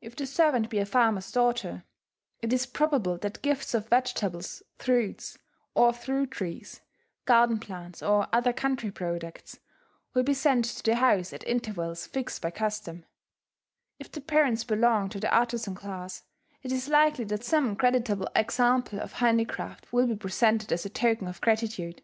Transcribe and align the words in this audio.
If 0.00 0.16
the 0.16 0.26
servant 0.26 0.70
be 0.70 0.80
a 0.80 0.84
farmer's 0.84 1.30
daughter, 1.30 1.84
it 2.40 2.52
is 2.52 2.66
probable 2.66 3.16
that 3.18 3.42
gifts 3.42 3.74
of 3.74 3.88
vegetables, 3.88 4.64
fruits, 4.76 5.38
or 5.76 5.92
fruit 5.92 6.32
trees, 6.32 6.80
garden 7.26 7.60
plants 7.60 8.02
or 8.02 8.26
other 8.32 8.52
country 8.52 8.90
products, 8.90 9.60
will 10.14 10.24
be 10.24 10.34
sent 10.34 10.64
to 10.64 10.82
the 10.82 10.96
house 10.96 11.32
at 11.32 11.46
intervals 11.46 12.08
fixed 12.08 12.42
by 12.42 12.50
custom; 12.50 13.06
if 14.00 14.10
the 14.10 14.20
parents 14.20 14.64
belong 14.64 15.08
to 15.10 15.20
the 15.20 15.32
artizan 15.32 15.76
class, 15.76 16.24
it 16.64 16.72
is 16.72 16.88
likely 16.88 17.24
that 17.26 17.44
some 17.44 17.76
creditable 17.76 18.28
example 18.34 18.98
of 18.98 19.12
handicraft 19.12 19.92
will 19.92 20.08
be 20.08 20.16
presented 20.16 20.72
as 20.72 20.84
a 20.84 20.90
token 20.90 21.28
of 21.28 21.40
gratitude. 21.40 22.02